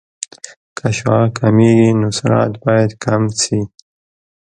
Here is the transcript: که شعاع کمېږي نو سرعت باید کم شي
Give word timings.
که 0.77 0.87
شعاع 0.97 1.25
کمېږي 1.39 1.89
نو 1.99 2.07
سرعت 2.17 2.53
باید 2.63 2.91
کم 3.03 3.21
شي 3.41 3.59